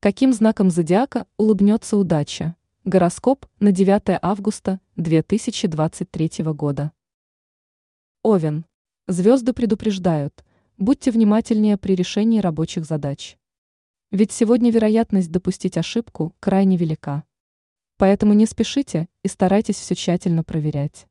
[0.00, 2.54] Каким знаком зодиака улыбнется удача?
[2.84, 6.92] Гороскоп на 9 августа 2023 года.
[8.22, 8.64] Овен.
[9.08, 10.44] Звезды предупреждают,
[10.76, 13.38] будьте внимательнее при решении рабочих задач.
[14.12, 17.24] Ведь сегодня вероятность допустить ошибку крайне велика.
[17.96, 21.08] Поэтому не спешите и старайтесь все тщательно проверять.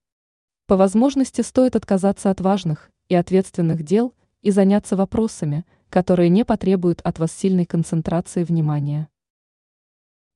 [0.66, 7.02] По возможности стоит отказаться от важных и ответственных дел и заняться вопросами– которые не потребуют
[7.02, 9.10] от вас сильной концентрации внимания.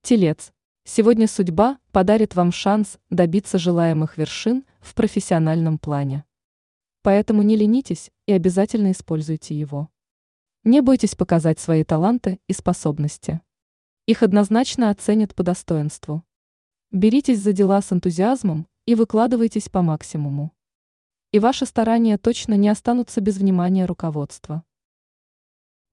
[0.03, 0.51] Телец.
[0.83, 6.25] Сегодня судьба подарит вам шанс добиться желаемых вершин в профессиональном плане.
[7.03, 9.89] Поэтому не ленитесь и обязательно используйте его.
[10.63, 13.41] Не бойтесь показать свои таланты и способности.
[14.05, 16.23] Их однозначно оценят по достоинству.
[16.91, 20.51] Беритесь за дела с энтузиазмом и выкладывайтесь по максимуму.
[21.31, 24.63] И ваши старания точно не останутся без внимания руководства.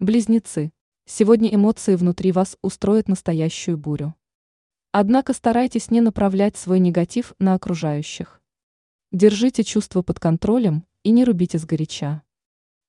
[0.01, 0.71] Близнецы.
[1.07, 4.15] Сегодня эмоции внутри вас устроят настоящую бурю.
[4.93, 8.41] Однако старайтесь не направлять свой негатив на окружающих.
[9.11, 12.23] Держите чувства под контролем и не рубите сгоряча.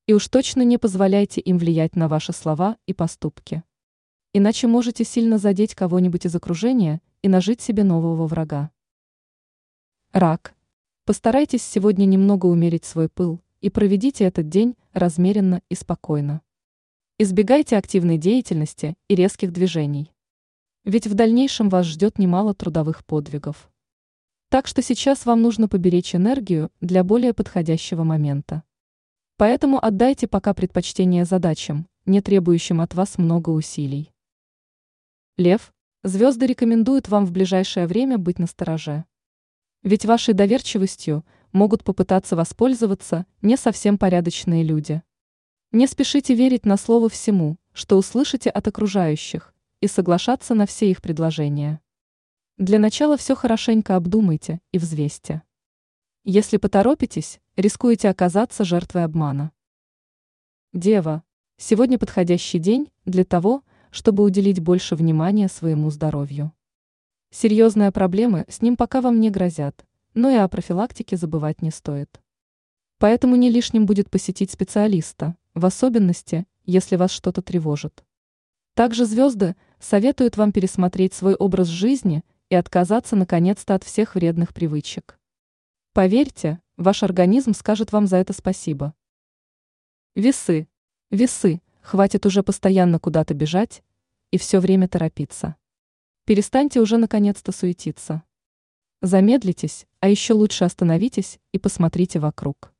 [0.05, 3.63] И уж точно не позволяйте им влиять на ваши слова и поступки.
[4.31, 8.69] Иначе можете сильно задеть кого-нибудь из окружения и нажить себе нового врага.
[10.11, 10.53] Рак.
[11.05, 16.43] Постарайтесь сегодня немного умерить свой пыл и проведите этот день размеренно и спокойно.
[17.21, 20.13] Избегайте активной деятельности и резких движений.
[20.85, 23.69] Ведь в дальнейшем вас ждет немало трудовых подвигов.
[24.47, 28.63] Так что сейчас вам нужно поберечь энергию для более подходящего момента.
[29.35, 34.13] Поэтому отдайте пока предпочтение задачам, не требующим от вас много усилий.
[35.35, 39.03] Лев, звезды рекомендуют вам в ближайшее время быть настороже.
[39.83, 45.03] Ведь вашей доверчивостью могут попытаться воспользоваться не совсем порядочные люди–
[45.71, 51.01] не спешите верить на слово всему, что услышите от окружающих, и соглашаться на все их
[51.01, 51.79] предложения.
[52.57, 55.43] Для начала все хорошенько обдумайте и взвесьте.
[56.25, 59.51] Если поторопитесь, рискуете оказаться жертвой обмана.
[60.73, 61.23] Дева,
[61.57, 66.51] сегодня подходящий день для того, чтобы уделить больше внимания своему здоровью.
[67.29, 69.85] Серьезные проблемы с ним пока вам не грозят,
[70.15, 72.19] но и о профилактике забывать не стоит.
[72.97, 78.03] Поэтому не лишним будет посетить специалиста, в особенности, если вас что-то тревожит.
[78.73, 85.19] Также звезды советуют вам пересмотреть свой образ жизни и отказаться наконец-то от всех вредных привычек.
[85.93, 88.93] Поверьте, ваш организм скажет вам за это спасибо.
[90.15, 90.67] Весы.
[91.11, 91.61] Весы.
[91.81, 93.83] Хватит уже постоянно куда-то бежать
[94.31, 95.55] и все время торопиться.
[96.25, 98.23] Перестаньте уже наконец-то суетиться.
[99.01, 102.73] Замедлитесь, а еще лучше остановитесь и посмотрите вокруг.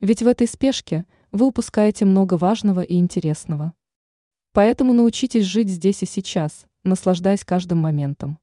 [0.00, 3.72] Ведь в этой спешке– вы упускаете много важного и интересного.
[4.52, 8.38] Поэтому научитесь жить здесь и сейчас, наслаждаясь каждым моментом.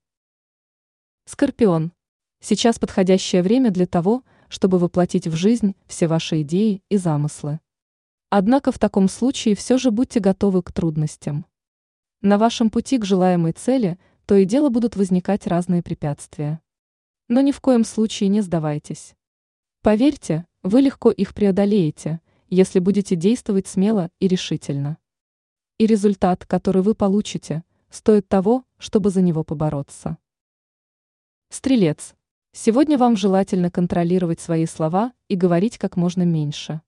[1.26, 1.94] Скорпион.
[2.42, 7.60] Сейчас подходящее время для того, чтобы воплотить в жизнь все ваши идеи и замыслы.
[8.32, 11.46] Однако в таком случае все же будьте готовы к трудностям.
[12.22, 16.60] На вашем пути к желаемой цели то и дело будут возникать разные препятствия.
[17.28, 19.14] Но ни в коем случае не сдавайтесь.
[19.84, 22.20] Поверьте, вы легко их преодолеете–
[22.50, 24.98] если будете действовать смело и решительно.
[25.78, 30.18] И результат, который вы получите, стоит того, чтобы за него побороться.
[31.50, 32.16] Стрелец.
[32.52, 36.82] Сегодня вам желательно контролировать свои слова и говорить как можно меньше.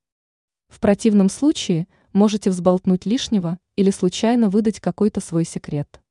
[0.68, 6.02] В противном случае можете взболтнуть лишнего или случайно выдать какой-то свой секрет.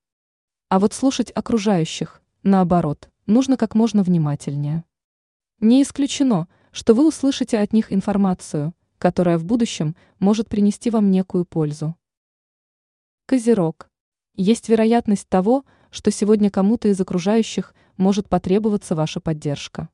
[0.68, 4.84] А вот слушать окружающих, наоборот, нужно как можно внимательнее.
[5.58, 11.46] Не исключено, что вы услышите от них информацию, которая в будущем может принести вам некую
[11.46, 11.96] пользу.
[13.26, 13.90] Козерог.
[14.36, 19.88] Есть вероятность того, что сегодня кому-то из окружающих может потребоваться ваша поддержка.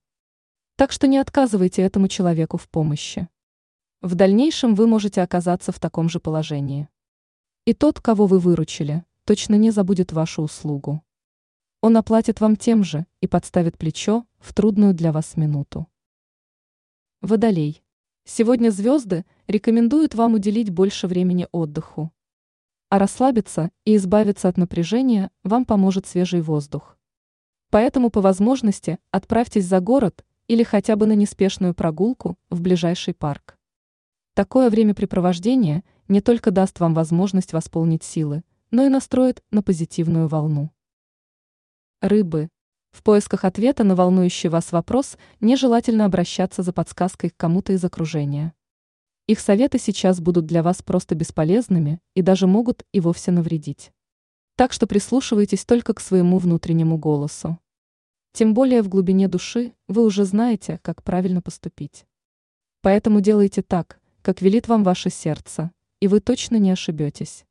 [0.75, 3.29] Так что не отказывайте этому человеку в помощи.
[4.03, 6.89] В дальнейшем вы можете оказаться в таком же положении.
[7.65, 11.03] И тот, кого вы выручили, точно не забудет вашу услугу.
[11.81, 15.87] Он оплатит вам тем же и подставит плечо в трудную для вас минуту.
[17.21, 17.86] Водолей.
[18.29, 22.11] Сегодня звезды рекомендуют вам уделить больше времени отдыху.
[22.89, 26.99] А расслабиться и избавиться от напряжения вам поможет свежий воздух.
[27.71, 33.57] Поэтому по возможности отправьтесь за город или хотя бы на неспешную прогулку в ближайший парк.
[34.35, 38.43] Такое времяпрепровождение не только даст вам возможность восполнить силы,
[38.73, 40.73] но и настроит на позитивную волну.
[42.01, 42.49] Рыбы.
[42.97, 48.55] В поисках ответа на волнующий вас вопрос нежелательно обращаться за подсказкой к кому-то из окружения.
[49.27, 53.93] Их советы сейчас будут для вас просто бесполезными и даже могут и вовсе навредить.
[54.57, 57.59] Так что прислушивайтесь только к своему внутреннему голосу.
[58.33, 62.07] Тем более в глубине души вы уже знаете, как правильно поступить.
[62.81, 65.71] Поэтому делайте так, как велит вам ваше сердце,
[66.01, 67.46] и вы точно не ошибетесь.